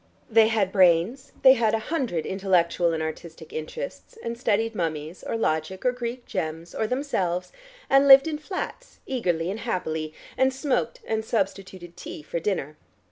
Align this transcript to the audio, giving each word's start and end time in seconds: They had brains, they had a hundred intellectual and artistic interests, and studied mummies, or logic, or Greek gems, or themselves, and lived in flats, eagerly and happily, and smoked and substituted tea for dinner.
They 0.31 0.47
had 0.47 0.71
brains, 0.71 1.31
they 1.43 1.53
had 1.53 1.75
a 1.75 1.89
hundred 1.93 2.25
intellectual 2.25 2.91
and 2.91 3.03
artistic 3.03 3.53
interests, 3.53 4.17
and 4.23 4.35
studied 4.35 4.73
mummies, 4.73 5.21
or 5.23 5.37
logic, 5.37 5.85
or 5.85 5.91
Greek 5.91 6.25
gems, 6.25 6.73
or 6.73 6.87
themselves, 6.87 7.51
and 7.87 8.07
lived 8.07 8.27
in 8.27 8.39
flats, 8.39 8.97
eagerly 9.05 9.51
and 9.51 9.59
happily, 9.59 10.15
and 10.39 10.51
smoked 10.51 11.01
and 11.05 11.23
substituted 11.23 11.95
tea 11.95 12.23
for 12.23 12.39
dinner. 12.39 12.77